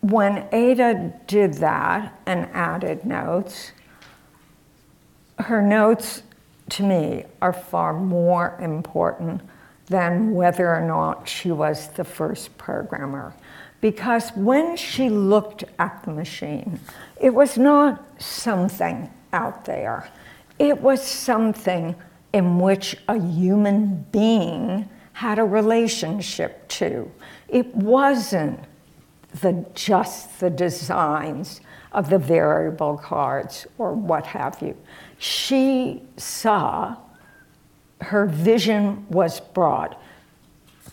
when 0.00 0.46
Ada 0.52 1.12
did 1.26 1.54
that 1.54 2.18
and 2.26 2.48
added 2.52 3.04
notes, 3.04 3.72
her 5.38 5.60
notes 5.60 6.22
to 6.70 6.82
me 6.82 7.24
are 7.42 7.52
far 7.52 7.92
more 7.92 8.56
important 8.60 9.40
than 9.86 10.34
whether 10.34 10.74
or 10.74 10.80
not 10.80 11.28
she 11.28 11.52
was 11.52 11.88
the 11.88 12.04
first 12.04 12.56
programmer. 12.58 13.34
Because 13.80 14.30
when 14.30 14.76
she 14.76 15.08
looked 15.08 15.64
at 15.78 16.02
the 16.04 16.10
machine, 16.10 16.80
it 17.20 17.34
was 17.34 17.56
not 17.56 18.02
something 18.20 19.10
out 19.32 19.64
there. 19.64 20.08
It 20.58 20.80
was 20.80 21.02
something 21.02 21.94
in 22.32 22.58
which 22.58 22.96
a 23.08 23.18
human 23.18 24.06
being 24.12 24.88
had 25.12 25.38
a 25.38 25.44
relationship 25.44 26.68
to. 26.68 27.10
It 27.48 27.74
wasn't 27.74 28.60
the, 29.40 29.64
just 29.74 30.40
the 30.40 30.50
designs 30.50 31.60
of 31.92 32.10
the 32.10 32.18
variable 32.18 32.98
cards 32.98 33.66
or 33.78 33.94
what 33.94 34.26
have 34.26 34.60
you. 34.60 34.76
She 35.18 36.02
saw 36.16 36.96
her 38.02 38.26
vision 38.26 39.06
was 39.08 39.40
broad. 39.40 39.96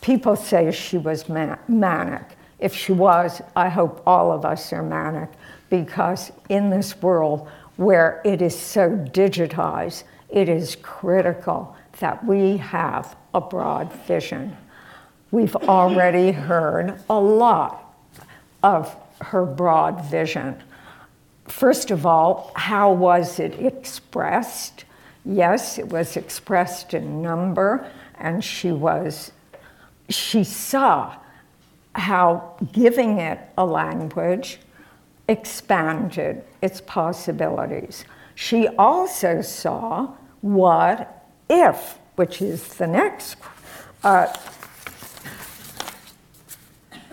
People 0.00 0.36
say 0.36 0.70
she 0.72 0.96
was 0.98 1.28
manic. 1.28 2.36
If 2.58 2.74
she 2.74 2.92
was, 2.92 3.42
I 3.54 3.68
hope 3.68 4.02
all 4.06 4.32
of 4.32 4.44
us 4.44 4.72
are 4.72 4.82
manic 4.82 5.30
because 5.68 6.32
in 6.48 6.70
this 6.70 7.00
world 7.02 7.48
where 7.76 8.20
it 8.24 8.40
is 8.40 8.58
so 8.58 8.90
digitized, 8.90 10.04
it 10.28 10.48
is 10.48 10.76
critical 10.76 11.76
that 12.00 12.24
we 12.24 12.56
have 12.56 13.16
a 13.32 13.40
broad 13.40 13.92
vision. 14.06 14.56
We've 15.30 15.56
already 15.56 16.32
heard 16.32 16.98
a 17.10 17.18
lot 17.18 17.94
of 18.62 18.94
her 19.20 19.44
broad 19.44 20.04
vision. 20.04 20.62
First 21.46 21.90
of 21.90 22.06
all, 22.06 22.52
how 22.54 22.92
was 22.92 23.38
it 23.38 23.54
expressed? 23.60 24.84
Yes, 25.24 25.78
it 25.78 25.88
was 25.88 26.16
expressed 26.16 26.94
in 26.94 27.22
number, 27.22 27.90
and 28.18 28.44
she 28.44 28.72
was, 28.72 29.32
she 30.08 30.44
saw 30.44 31.16
how 31.94 32.56
giving 32.72 33.18
it 33.18 33.38
a 33.56 33.64
language 33.64 34.58
expanded 35.28 36.44
its 36.60 36.80
possibilities. 36.80 38.04
She 38.34 38.68
also 38.68 39.40
saw 39.42 40.14
what 40.40 41.26
if, 41.48 41.98
which 42.16 42.42
is 42.42 42.74
the 42.74 42.86
next 42.86 43.36
uh, 44.02 44.32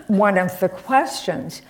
one 0.06 0.36
of 0.36 0.58
the 0.60 0.68
questions. 0.68 1.62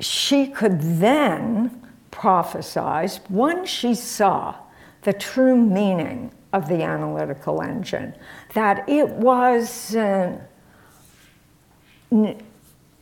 She 0.00 0.46
could 0.46 0.80
then 0.80 1.82
prophesize 2.10 3.20
once 3.30 3.68
she 3.68 3.94
saw 3.94 4.54
the 5.02 5.12
true 5.12 5.56
meaning 5.56 6.30
of 6.52 6.68
the 6.68 6.82
analytical 6.82 7.62
engine, 7.62 8.14
that 8.54 8.88
it 8.88 9.08
was 9.08 9.96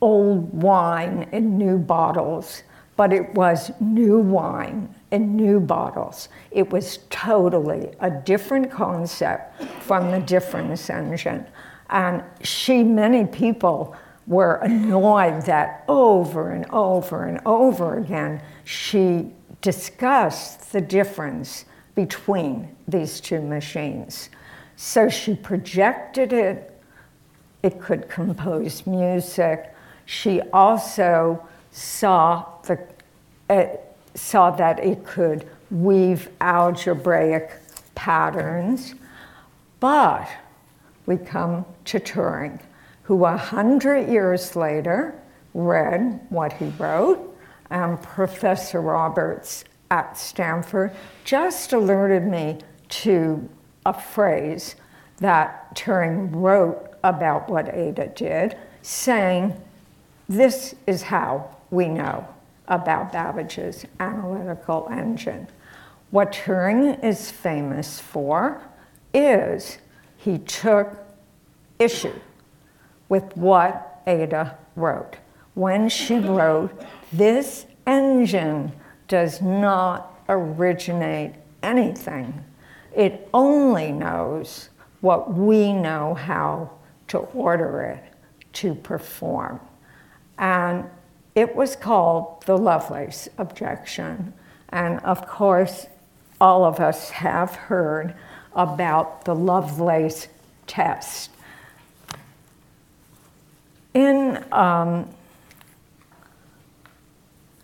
old 0.00 0.62
wine 0.62 1.28
in 1.32 1.58
new 1.58 1.78
bottles 1.78 2.62
but 3.00 3.14
it 3.14 3.32
was 3.32 3.72
new 3.80 4.18
wine 4.18 4.94
in 5.10 5.34
new 5.34 5.58
bottles. 5.58 6.28
It 6.50 6.70
was 6.70 6.98
totally 7.08 7.94
a 8.00 8.10
different 8.10 8.70
concept 8.70 9.62
from 9.80 10.10
the 10.10 10.20
difference 10.20 10.90
engine. 10.90 11.46
And 11.88 12.22
she, 12.42 12.84
many 12.84 13.24
people 13.24 13.96
were 14.26 14.56
annoyed 14.56 15.46
that 15.46 15.82
over 15.88 16.50
and 16.50 16.66
over 16.72 17.24
and 17.24 17.40
over 17.46 17.96
again 17.96 18.42
she 18.64 19.32
discussed 19.62 20.70
the 20.70 20.82
difference 20.82 21.64
between 21.94 22.68
these 22.86 23.18
two 23.18 23.40
machines. 23.40 24.28
So 24.76 25.08
she 25.08 25.36
projected 25.36 26.34
it, 26.34 26.78
it 27.62 27.80
could 27.80 28.10
compose 28.10 28.86
music. 28.86 29.74
She 30.04 30.42
also 30.52 31.42
saw, 31.72 32.44
the, 32.64 32.78
uh, 33.48 33.66
saw 34.14 34.50
that 34.52 34.80
it 34.80 35.04
could 35.04 35.48
weave 35.70 36.28
algebraic 36.40 37.52
patterns. 37.94 38.94
But 39.78 40.28
we 41.06 41.16
come 41.16 41.64
to 41.86 42.00
Turing, 42.00 42.60
who 43.04 43.24
a 43.24 43.36
hundred 43.36 44.08
years 44.08 44.56
later 44.56 45.14
read 45.54 46.20
what 46.28 46.52
he 46.52 46.66
wrote, 46.78 47.36
and 47.70 48.00
Professor 48.02 48.80
Roberts 48.80 49.64
at 49.90 50.16
Stanford 50.16 50.92
just 51.24 51.72
alerted 51.72 52.26
me 52.26 52.58
to 52.88 53.48
a 53.86 53.92
phrase 53.98 54.76
that 55.18 55.74
Turing 55.74 56.30
wrote 56.32 56.90
about 57.02 57.48
what 57.48 57.74
Ada 57.74 58.08
did, 58.08 58.56
saying, 58.82 59.54
This 60.28 60.74
is 60.86 61.02
how 61.02 61.56
we 61.70 61.88
know 61.88 62.26
about 62.68 63.12
Babbage's 63.12 63.84
analytical 63.98 64.88
engine. 64.90 65.48
What 66.10 66.32
Turing 66.32 67.02
is 67.04 67.30
famous 67.30 68.00
for 68.00 68.62
is 69.14 69.78
he 70.16 70.38
took 70.38 70.96
issue 71.78 72.18
with 73.08 73.36
what 73.36 74.02
Ada 74.06 74.56
wrote. 74.76 75.16
When 75.54 75.88
she 75.88 76.18
wrote, 76.18 76.72
this 77.12 77.66
engine 77.86 78.72
does 79.08 79.40
not 79.40 80.22
originate 80.28 81.34
anything. 81.62 82.44
It 82.94 83.28
only 83.34 83.92
knows 83.92 84.70
what 85.00 85.32
we 85.34 85.72
know 85.72 86.14
how 86.14 86.70
to 87.08 87.18
order 87.18 87.82
it 87.82 88.04
to 88.54 88.74
perform. 88.74 89.60
And 90.38 90.88
it 91.34 91.54
was 91.54 91.76
called 91.76 92.42
the 92.46 92.56
Lovelace 92.56 93.28
objection. 93.38 94.32
And 94.70 95.00
of 95.00 95.26
course, 95.26 95.86
all 96.40 96.64
of 96.64 96.80
us 96.80 97.10
have 97.10 97.54
heard 97.54 98.14
about 98.54 99.24
the 99.24 99.34
Lovelace 99.34 100.28
test. 100.66 101.30
In, 103.94 104.44
um, 104.52 105.08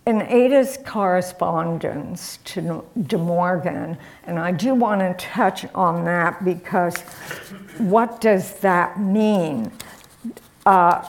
in 0.06 0.22
Ada's 0.22 0.78
correspondence 0.84 2.38
to 2.44 2.84
De 3.06 3.18
Morgan, 3.18 3.96
and 4.24 4.38
I 4.38 4.52
do 4.52 4.74
want 4.74 5.00
to 5.00 5.14
touch 5.24 5.64
on 5.74 6.04
that 6.04 6.44
because 6.44 7.00
what 7.78 8.20
does 8.20 8.58
that 8.60 9.00
mean? 9.00 9.72
Uh, 10.64 11.08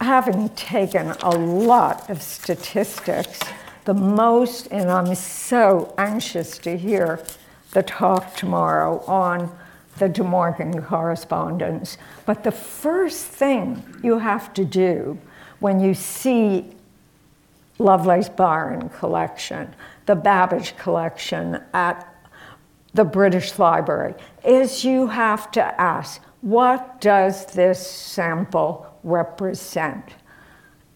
having 0.00 0.48
taken 0.50 1.10
a 1.22 1.30
lot 1.30 2.08
of 2.08 2.22
statistics, 2.22 3.40
the 3.84 3.94
most, 3.94 4.68
and 4.70 4.90
I'm 4.90 5.14
so 5.14 5.94
anxious 5.98 6.58
to 6.58 6.76
hear 6.76 7.20
the 7.72 7.82
talk 7.82 8.36
tomorrow 8.36 9.04
on 9.06 9.56
the 9.98 10.08
De 10.08 10.22
Morgan 10.22 10.80
correspondence. 10.82 11.98
But 12.26 12.44
the 12.44 12.52
first 12.52 13.24
thing 13.24 13.82
you 14.02 14.18
have 14.18 14.54
to 14.54 14.64
do 14.64 15.18
when 15.60 15.80
you 15.80 15.94
see 15.94 16.72
Lovelace 17.78 18.28
Byron 18.28 18.88
collection, 18.90 19.74
the 20.06 20.14
Babbage 20.14 20.76
collection 20.76 21.60
at 21.74 22.06
the 22.94 23.04
British 23.04 23.58
Library, 23.58 24.14
is 24.44 24.84
you 24.84 25.08
have 25.08 25.50
to 25.52 25.80
ask, 25.80 26.20
what 26.40 27.00
does 27.00 27.46
this 27.46 27.84
sample 27.84 28.87
represent? 29.04 30.04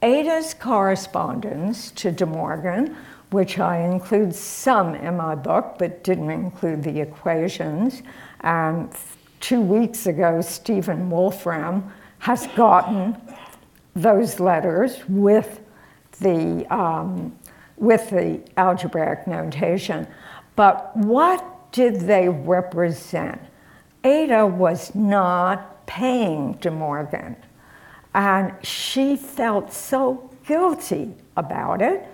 Ada's 0.02 0.54
correspondence 0.54 1.90
to 1.92 2.10
De 2.10 2.26
Morgan, 2.26 2.96
which 3.30 3.58
I 3.58 3.78
include 3.78 4.34
some 4.34 4.94
in 4.94 5.16
my 5.16 5.34
book, 5.34 5.76
but 5.78 6.04
didn't 6.04 6.30
include 6.30 6.82
the 6.82 7.00
equations. 7.00 8.02
And 8.40 8.90
two 9.40 9.60
weeks 9.60 10.06
ago, 10.06 10.40
Stephen 10.40 11.08
Wolfram 11.08 11.90
has 12.18 12.46
gotten 12.48 13.16
those 13.94 14.40
letters 14.40 14.98
with 15.08 15.60
the, 16.20 16.66
um, 16.74 17.36
with 17.76 18.10
the 18.10 18.40
algebraic 18.56 19.26
notation. 19.26 20.06
But 20.56 20.96
what 20.96 21.72
did 21.72 22.02
they 22.02 22.28
represent? 22.28 23.40
Ada 24.04 24.46
was 24.46 24.94
not 24.94 25.86
paying 25.86 26.54
De 26.54 26.70
Morgan, 26.70 27.36
and 28.14 28.54
she 28.62 29.16
felt 29.16 29.72
so 29.72 30.30
guilty 30.46 31.14
about 31.36 31.80
it 31.80 32.06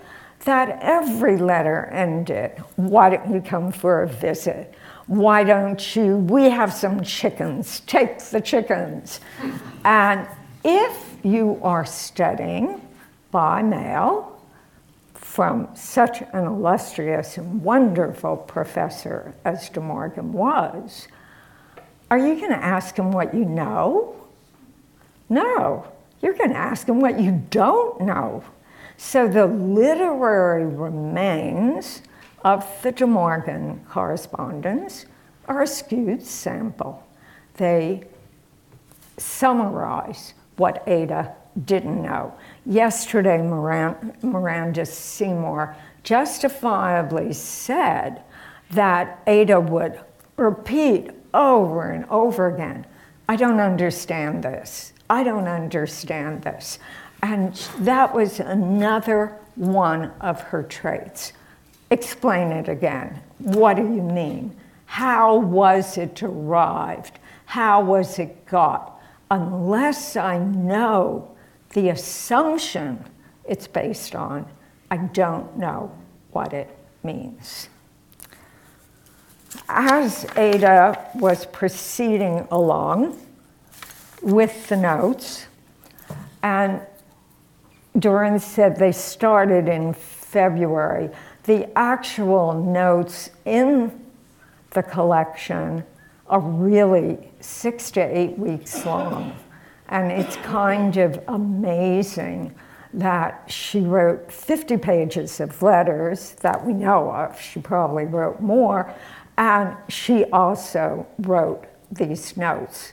that 0.44 0.78
every 0.80 1.36
letter 1.36 1.86
ended, 1.86 2.52
why 2.76 3.10
don't 3.10 3.32
you 3.32 3.40
come 3.40 3.72
for 3.72 4.02
a 4.02 4.08
visit? 4.08 4.74
Why 5.06 5.42
don't 5.42 5.96
you, 5.96 6.16
we 6.16 6.50
have 6.50 6.72
some 6.72 7.02
chickens, 7.02 7.80
take 7.80 8.18
the 8.20 8.40
chickens. 8.40 9.20
and 9.84 10.26
if 10.64 11.16
you 11.22 11.58
are 11.62 11.84
studying 11.84 12.80
by 13.30 13.62
mail 13.62 14.40
from 15.14 15.68
such 15.74 16.20
an 16.32 16.46
illustrious 16.46 17.36
and 17.36 17.62
wonderful 17.62 18.36
professor 18.36 19.34
as 19.44 19.68
De 19.68 19.80
Morgan 19.80 20.32
was, 20.32 21.08
are 22.10 22.18
you 22.18 22.36
going 22.36 22.50
to 22.50 22.64
ask 22.64 22.96
him 22.96 23.12
what 23.12 23.34
you 23.34 23.44
know? 23.44 24.14
No, 25.28 25.86
you're 26.20 26.34
going 26.34 26.50
to 26.50 26.56
ask 26.56 26.86
them 26.86 27.00
what 27.00 27.20
you 27.20 27.42
don't 27.50 28.00
know. 28.00 28.42
So 28.96 29.28
the 29.28 29.46
literary 29.46 30.66
remains 30.66 32.02
of 32.44 32.66
the 32.82 32.92
De 32.92 33.06
Morgan 33.06 33.84
correspondence 33.88 35.06
are 35.46 35.62
a 35.62 35.66
skewed 35.66 36.22
sample. 36.22 37.06
They 37.54 38.04
summarize 39.16 40.34
what 40.56 40.82
Ada 40.86 41.34
didn't 41.64 42.02
know. 42.02 42.34
Yesterday, 42.66 43.38
Miranda 43.42 44.86
Seymour 44.86 45.76
justifiably 46.02 47.32
said 47.32 48.22
that 48.70 49.22
Ada 49.26 49.60
would 49.60 50.00
repeat 50.36 51.10
over 51.34 51.90
and 51.90 52.04
over 52.06 52.46
again, 52.46 52.86
I 53.28 53.36
don't 53.36 53.60
understand 53.60 54.42
this. 54.42 54.92
I 55.10 55.22
don't 55.22 55.48
understand 55.48 56.42
this. 56.42 56.78
And 57.22 57.54
that 57.80 58.14
was 58.14 58.40
another 58.40 59.36
one 59.56 60.12
of 60.20 60.40
her 60.40 60.62
traits. 60.62 61.32
Explain 61.90 62.52
it 62.52 62.68
again. 62.68 63.20
What 63.38 63.74
do 63.74 63.82
you 63.82 64.02
mean? 64.02 64.54
How 64.86 65.36
was 65.36 65.98
it 65.98 66.14
derived? 66.14 67.18
How 67.46 67.82
was 67.82 68.18
it 68.18 68.46
got? 68.46 69.00
Unless 69.30 70.16
I 70.16 70.38
know 70.38 71.34
the 71.70 71.90
assumption 71.90 73.04
it's 73.44 73.66
based 73.66 74.14
on, 74.14 74.46
I 74.90 74.98
don't 74.98 75.56
know 75.56 75.90
what 76.30 76.52
it 76.52 76.76
means. 77.02 77.68
As 79.68 80.26
Ada 80.36 81.10
was 81.14 81.46
proceeding 81.46 82.46
along 82.50 83.18
with 84.22 84.68
the 84.68 84.76
notes, 84.76 85.46
and 86.42 86.80
Doron 87.96 88.40
said 88.40 88.76
they 88.76 88.92
started 88.92 89.68
in 89.68 89.92
February. 89.92 91.10
The 91.44 91.68
actual 91.76 92.52
notes 92.54 93.30
in 93.44 94.06
the 94.70 94.82
collection 94.82 95.84
are 96.26 96.40
really 96.40 97.18
six 97.40 97.90
to 97.92 98.00
eight 98.00 98.38
weeks 98.38 98.84
long. 98.84 99.34
And 99.88 100.12
it's 100.12 100.36
kind 100.36 100.96
of 100.98 101.22
amazing 101.28 102.54
that 102.92 103.44
she 103.50 103.80
wrote 103.80 104.30
50 104.30 104.76
pages 104.76 105.40
of 105.40 105.62
letters 105.62 106.32
that 106.40 106.64
we 106.64 106.72
know 106.72 107.10
of. 107.10 107.40
She 107.40 107.60
probably 107.60 108.04
wrote 108.04 108.40
more. 108.40 108.94
And 109.38 109.76
she 109.88 110.24
also 110.26 111.06
wrote 111.20 111.64
these 111.90 112.36
notes 112.36 112.92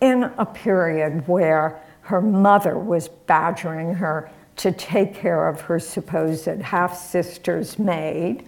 in 0.00 0.24
a 0.38 0.46
period 0.46 1.26
where 1.28 1.80
her 2.02 2.20
mother 2.20 2.78
was 2.78 3.08
badgering 3.08 3.94
her 3.94 4.30
to 4.56 4.72
take 4.72 5.14
care 5.14 5.48
of 5.48 5.60
her 5.62 5.78
supposed 5.78 6.46
half 6.46 6.96
sister's 6.96 7.78
maid. 7.78 8.44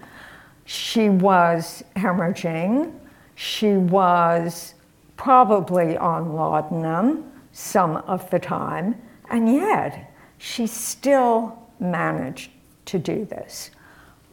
She 0.65 1.09
was 1.09 1.83
hemorrhaging. 1.97 2.93
She 3.35 3.73
was 3.73 4.75
probably 5.17 5.97
on 5.97 6.35
laudanum 6.35 7.33
some 7.53 7.97
of 7.97 8.29
the 8.31 8.39
time, 8.39 9.01
and 9.31 9.53
yet 9.53 10.13
she 10.39 10.67
still 10.67 11.59
managed 11.79 12.51
to 12.87 12.99
do 12.99 13.25
this. 13.25 13.71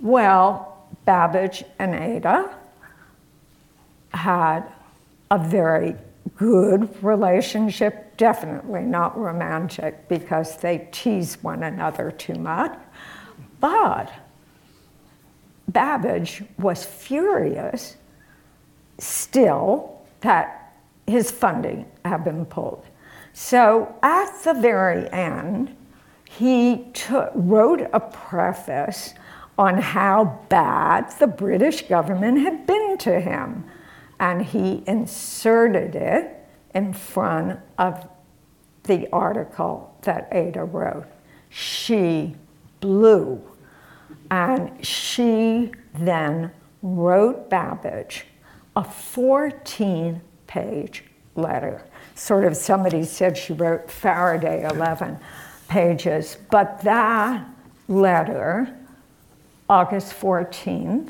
Well, 0.02 0.88
Babbage 1.06 1.64
and 1.78 1.94
Ada 1.94 2.56
had 4.14 4.64
a 5.30 5.38
very 5.38 5.96
good 6.38 7.04
relationship, 7.04 8.18
definitely 8.18 8.82
not 8.82 9.18
romantic 9.18 10.08
because 10.08 10.58
they 10.58 10.88
tease 10.92 11.42
one 11.44 11.64
another 11.64 12.12
too 12.12 12.36
much. 12.36 12.78
But 13.60 14.12
Babbage 15.68 16.44
was 16.58 16.84
furious 16.84 17.98
still 18.98 20.02
that 20.22 20.74
his 21.08 21.32
funding 21.32 21.86
had 22.04 22.24
been 22.24 22.46
pulled. 22.46 22.86
So 23.34 23.96
at 24.02 24.44
the 24.44 24.54
very 24.54 25.10
end, 25.12 25.76
he 26.30 26.86
wrote 27.34 27.88
a 27.94 28.00
preface 28.00 29.14
on 29.58 29.78
how 29.78 30.40
bad 30.50 31.12
the 31.20 31.28
British 31.28 31.84
government 31.84 32.40
had 32.40 32.66
been 32.66 32.98
to 33.00 33.20
him 33.20 33.66
and 34.20 34.46
he 34.46 34.84
inserted 34.86 35.96
it 35.96 36.36
in 36.76 36.94
front 36.94 37.60
of 37.78 38.08
the 38.84 39.08
article 39.12 39.96
that 40.02 40.28
Ada 40.32 40.64
wrote. 40.64 41.06
She 41.50 42.36
blew. 42.80 43.42
And 44.32 44.86
she 44.86 45.72
then 45.94 46.52
wrote 46.82 47.50
Babbage 47.50 48.26
a 48.76 48.84
14 48.84 50.22
page 50.48 51.04
letter. 51.36 51.84
Sort 52.16 52.46
of 52.46 52.56
somebody 52.56 53.04
said 53.04 53.38
she 53.38 53.54
wrote 53.54 53.90
Faraday 53.90 54.68
11 54.70 55.18
pages, 55.68 56.38
but 56.50 56.82
that 56.82 57.46
letter, 57.88 58.76
August 59.70 60.14
14th, 60.14 61.10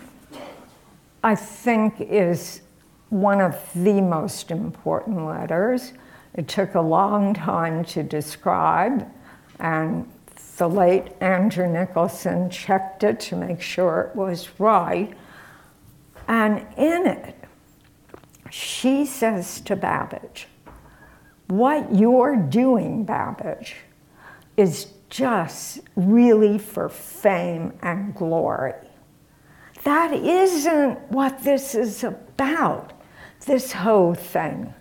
I 1.24 1.36
think 1.36 2.00
is 2.00 2.62
one 3.10 3.42
of 3.42 3.60
the 3.74 4.02
most 4.02 4.52
important 4.52 5.26
letters. 5.26 5.94
It 6.34 6.48
took 6.48 6.76
a 6.76 6.82
long 6.82 7.34
time 7.34 7.84
to 7.86 8.04
describe, 8.04 9.10
and 9.60 10.10
the 10.58 10.70
late 10.70 11.14
Andrew 11.22 11.68
Nicholson 11.68 12.50
checked 12.50 13.04
it 13.04 13.20
to 13.22 13.36
make 13.36 13.62
sure 13.62 14.12
it 14.12 14.16
was 14.16 14.60
right. 14.60 15.14
And 16.28 16.66
in 16.78 17.08
it, 17.08 17.36
she 18.52 19.06
says 19.06 19.62
to 19.62 19.76
Babbage, 19.76 20.48
What 21.48 21.96
you're 21.96 22.36
doing, 22.36 23.04
Babbage, 23.04 23.78
is 24.56 24.88
just 25.10 25.80
really 25.96 26.60
for 26.60 26.90
fame 26.90 27.74
and 27.82 28.14
glory. 28.14 28.74
That 29.84 30.14
isn't 30.14 31.00
what 31.10 31.44
this 31.44 31.74
is 31.74 32.04
about 32.04 32.99
this 33.46 33.72
whole 33.72 34.14
thing. 34.14 34.74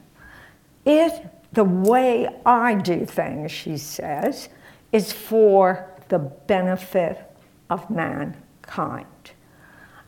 It, 0.84 1.26
the 1.52 1.64
way 1.64 2.28
I 2.44 2.74
do 2.74 3.04
things, 3.04 3.52
she 3.52 3.76
says, 3.76 4.48
is 4.92 5.12
for 5.12 5.90
the 6.08 6.18
benefit 6.18 7.18
of 7.70 7.88
mankind. 7.90 9.06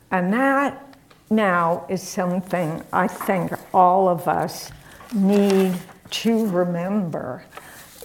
And 0.09 0.33
that 0.33 0.95
now 1.29 1.85
is 1.89 2.01
something 2.01 2.83
I 2.91 3.07
think 3.07 3.53
all 3.73 4.09
of 4.09 4.27
us 4.27 4.71
need 5.13 5.73
to 6.09 6.47
remember 6.47 7.45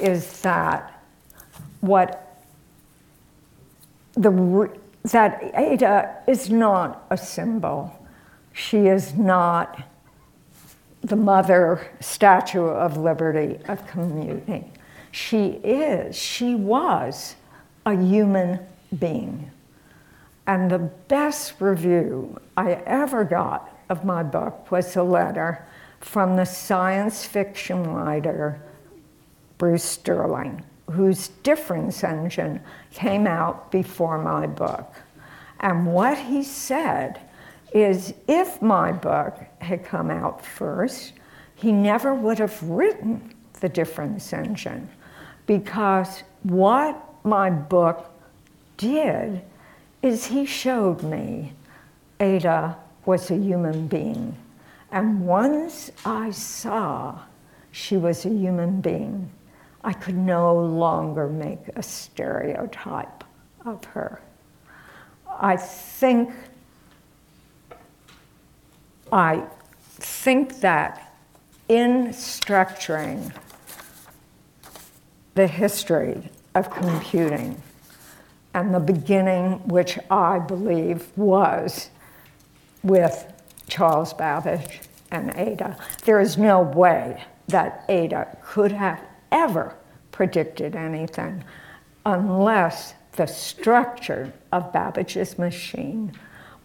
is 0.01 0.41
that 0.43 1.03
what 1.81 2.43
the 4.15 4.71
that 5.05 5.53
Ada 5.55 6.17
is 6.27 6.51
not 6.51 7.07
a 7.11 7.17
symbol. 7.17 7.93
She 8.53 8.87
is 8.87 9.15
not 9.15 9.83
the 11.03 11.17
mother 11.17 11.87
statue 12.01 12.65
of 12.65 12.97
liberty 12.97 13.59
of 13.69 13.87
computing. 13.87 14.73
She 15.13 15.61
is, 15.65 16.17
she 16.17 16.55
was 16.55 17.37
a 17.85 17.95
human 17.95 18.61
being. 18.99 19.51
And 20.47 20.71
the 20.71 20.79
best 20.79 21.61
review 21.61 22.41
I 22.57 22.73
ever 22.87 23.25
got 23.25 23.73
of 23.89 24.05
my 24.05 24.23
book 24.23 24.71
was 24.71 24.97
a 24.97 25.03
letter 25.03 25.67
from 26.01 26.37
the 26.37 26.45
science 26.45 27.25
fiction 27.25 27.85
writer 27.85 28.61
Bruce 29.59 29.85
Sterling, 29.85 30.63
whose 30.91 31.29
difference 31.43 32.05
engine 32.05 32.61
came 32.93 33.27
out 33.27 33.71
before 33.71 34.19
my 34.19 34.47
book. 34.47 34.93
And 35.61 35.87
what 35.87 36.19
he 36.19 36.43
said 36.43 37.21
is 37.73 38.15
if 38.29 38.61
my 38.63 38.93
book 38.93 39.39
had 39.61 39.85
come 39.85 40.11
out 40.11 40.45
first, 40.45 41.13
he 41.55 41.73
never 41.73 42.15
would 42.15 42.39
have 42.39 42.63
written 42.63 43.35
the 43.61 43.69
difference 43.69 44.33
engine 44.33 44.89
because 45.47 46.23
what 46.43 47.03
my 47.25 47.51
book 47.51 48.11
did 48.77 49.43
is 50.03 50.27
he 50.27 50.45
showed 50.45 51.03
me 51.03 51.53
Ada 52.21 52.77
was 53.05 53.31
a 53.31 53.37
human 53.37 53.87
being. 53.87 54.37
And 54.91 55.27
once 55.27 55.91
I 56.05 56.31
saw 56.31 57.19
she 57.73 57.97
was 57.97 58.25
a 58.25 58.31
human 58.31 58.81
being, 58.81 59.31
I 59.85 59.93
could 59.93 60.17
no 60.17 60.59
longer 60.59 61.29
make 61.29 61.69
a 61.77 61.83
stereotype 61.83 63.25
of 63.65 63.85
her. 63.85 64.21
I 65.41 65.57
think 65.57 66.31
I 69.13 69.45
think 69.99 70.61
that 70.61 71.15
in 71.69 72.09
structuring 72.09 73.33
the 75.35 75.47
history 75.47 76.31
of 76.55 76.71
computing 76.71 77.61
and 78.55 78.75
the 78.75 78.81
beginning, 78.81 79.59
which 79.69 79.99
I 80.11 80.39
believe 80.39 81.07
was 81.17 81.91
with 82.83 83.33
Charles 83.69 84.15
Babbage 84.15 84.81
and 85.11 85.35
Ada, 85.37 85.77
there 86.05 86.21
is 86.21 86.39
no 86.39 86.63
way 86.63 87.23
that 87.49 87.85
Ada 87.89 88.37
could 88.43 88.73
have 88.73 89.01
ever 89.31 89.75
predicted 90.11 90.75
anything 90.75 91.45
unless 92.07 92.95
the 93.13 93.27
structure 93.27 94.33
of 94.53 94.73
Babbage's 94.73 95.39
machine 95.39 96.13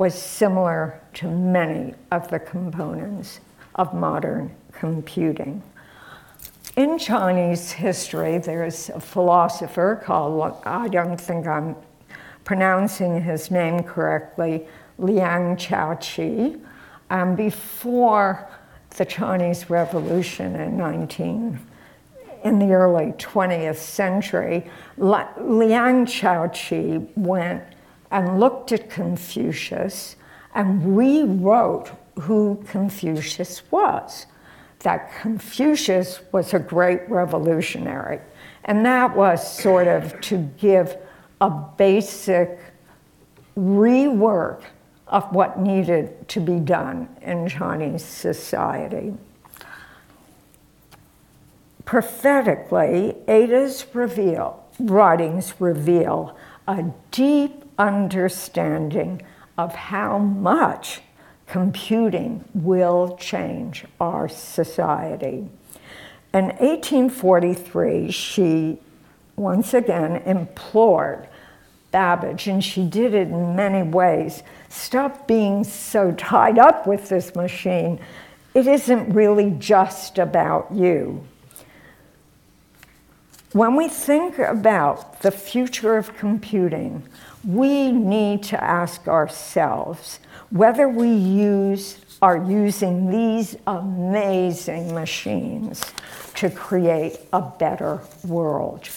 was 0.01 0.19
similar 0.19 0.99
to 1.13 1.27
many 1.27 1.93
of 2.09 2.27
the 2.31 2.39
components 2.39 3.39
of 3.75 3.93
modern 3.93 4.49
computing. 4.71 5.61
In 6.75 6.97
Chinese 6.97 7.71
history, 7.71 8.39
there's 8.39 8.89
a 8.89 8.99
philosopher 8.99 10.01
called, 10.03 10.41
uh, 10.41 10.59
I 10.65 10.87
don't 10.87 11.21
think 11.21 11.45
I'm 11.45 11.75
pronouncing 12.43 13.21
his 13.21 13.51
name 13.51 13.83
correctly, 13.83 14.65
Liang 14.97 15.55
Qiaoqi. 15.55 16.59
And 17.11 17.29
um, 17.29 17.35
before 17.35 18.49
the 18.97 19.05
Chinese 19.05 19.69
Revolution 19.69 20.55
in 20.55 20.77
19, 20.77 21.59
in 22.43 22.57
the 22.57 22.73
early 22.73 23.11
20th 23.19 23.75
century, 23.75 24.67
Liang 24.97 26.07
Qiaoqi 26.07 27.07
went 27.15 27.63
and 28.11 28.39
looked 28.39 28.71
at 28.71 28.89
Confucius 28.89 30.17
and 30.53 30.97
rewrote 30.97 31.91
who 32.19 32.63
Confucius 32.67 33.63
was. 33.71 34.25
That 34.79 35.11
Confucius 35.21 36.19
was 36.31 36.53
a 36.53 36.59
great 36.59 37.09
revolutionary. 37.09 38.19
And 38.65 38.85
that 38.85 39.15
was 39.15 39.57
sort 39.57 39.87
of 39.87 40.19
to 40.21 40.37
give 40.57 40.97
a 41.39 41.49
basic 41.49 42.59
rework 43.57 44.61
of 45.07 45.31
what 45.33 45.59
needed 45.59 46.27
to 46.29 46.39
be 46.39 46.59
done 46.59 47.07
in 47.21 47.47
Chinese 47.47 48.03
society. 48.03 49.13
Prophetically, 51.85 53.15
Ada's 53.27 53.85
reveal, 53.93 54.63
writings 54.79 55.53
reveal 55.59 56.37
a 56.67 56.85
deep 57.11 57.60
understanding 57.81 59.21
of 59.57 59.73
how 59.73 60.19
much 60.19 61.01
computing 61.47 62.45
will 62.53 63.17
change 63.17 63.85
our 63.99 64.29
society. 64.29 65.49
In 66.33 66.45
1843, 66.45 68.11
she 68.11 68.79
once 69.35 69.73
again 69.73 70.17
implored 70.25 71.27
Babbage, 71.89 72.47
and 72.47 72.63
she 72.63 72.85
did 72.85 73.13
it 73.13 73.27
in 73.27 73.53
many 73.53 73.83
ways. 73.83 74.43
Stop 74.69 75.27
being 75.27 75.65
so 75.65 76.13
tied 76.13 76.57
up 76.57 76.87
with 76.87 77.09
this 77.09 77.35
machine. 77.35 77.99
It 78.53 78.65
isn't 78.65 79.13
really 79.13 79.51
just 79.59 80.17
about 80.17 80.71
you. 80.71 81.25
When 83.53 83.75
we 83.75 83.89
think 83.89 84.39
about 84.39 85.23
the 85.23 85.31
future 85.31 85.97
of 85.97 86.15
computing, 86.15 87.03
we 87.43 87.91
need 87.91 88.43
to 88.43 88.63
ask 88.63 89.09
ourselves 89.09 90.21
whether 90.51 90.87
we 90.87 91.09
use, 91.09 91.97
are 92.21 92.37
using 92.37 93.11
these 93.11 93.57
amazing 93.67 94.93
machines 94.93 95.83
to 96.35 96.49
create 96.49 97.19
a 97.33 97.41
better 97.41 97.99
world. 98.23 98.87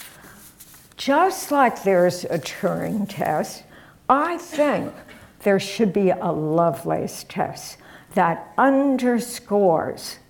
Just 0.96 1.50
like 1.50 1.82
there's 1.82 2.22
a 2.22 2.38
Turing 2.38 3.08
test, 3.08 3.64
I 4.08 4.38
think 4.38 4.94
there 5.40 5.58
should 5.58 5.92
be 5.92 6.10
a 6.10 6.30
Lovelace 6.30 7.24
test 7.28 7.78
that 8.14 8.52
underscores 8.56 10.20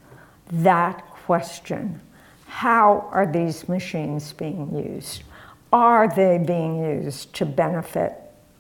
that 0.50 1.06
question. 1.10 2.00
How 2.54 3.08
are 3.10 3.26
these 3.26 3.68
machines 3.68 4.32
being 4.32 4.72
used? 4.72 5.24
Are 5.72 6.06
they 6.08 6.38
being 6.38 6.78
used 6.78 7.34
to 7.34 7.44
benefit 7.44 8.14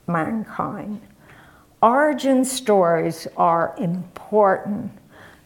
mankind? 0.08 1.00
Origin 1.80 2.44
stories 2.44 3.28
are 3.36 3.72
important 3.78 4.90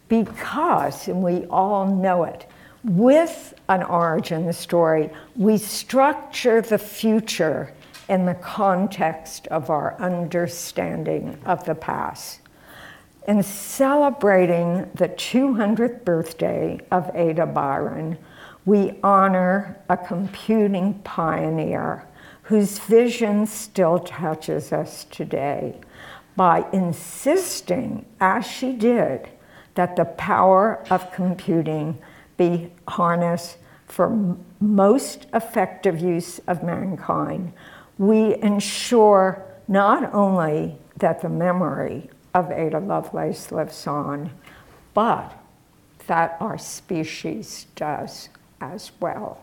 because, 0.08 1.08
and 1.08 1.22
we 1.22 1.44
all 1.50 1.94
know 1.94 2.24
it, 2.24 2.46
with 2.84 3.52
an 3.68 3.82
origin 3.82 4.50
story, 4.54 5.10
we 5.36 5.58
structure 5.58 6.62
the 6.62 6.78
future 6.78 7.74
in 8.08 8.24
the 8.24 8.34
context 8.34 9.46
of 9.48 9.68
our 9.68 9.94
understanding 10.00 11.38
of 11.44 11.64
the 11.66 11.74
past. 11.74 12.40
In 13.28 13.42
celebrating 13.42 14.88
the 14.94 15.10
200th 15.10 16.02
birthday 16.06 16.80
of 16.90 17.10
Ada 17.14 17.44
Byron, 17.44 18.16
we 18.68 18.92
honor 19.02 19.78
a 19.88 19.96
computing 19.96 20.92
pioneer 21.02 22.06
whose 22.42 22.78
vision 22.80 23.46
still 23.46 23.98
touches 23.98 24.72
us 24.74 25.04
today 25.04 25.74
by 26.36 26.66
insisting, 26.74 28.04
as 28.20 28.46
she 28.46 28.74
did, 28.74 29.26
that 29.74 29.96
the 29.96 30.04
power 30.04 30.84
of 30.90 31.10
computing 31.12 31.98
be 32.36 32.70
harnessed 32.86 33.56
for 33.86 34.36
most 34.60 35.24
effective 35.32 35.98
use 35.98 36.38
of 36.40 36.62
mankind. 36.62 37.50
We 37.96 38.34
ensure 38.42 39.42
not 39.66 40.12
only 40.12 40.76
that 40.98 41.22
the 41.22 41.30
memory 41.30 42.10
of 42.34 42.50
Ada 42.50 42.80
Lovelace 42.80 43.50
lives 43.50 43.86
on, 43.86 44.30
but 44.92 45.32
that 46.06 46.36
our 46.38 46.58
species 46.58 47.64
does 47.74 48.28
as 48.60 48.90
well. 49.00 49.42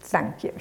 Thank 0.00 0.44
you. 0.44 0.52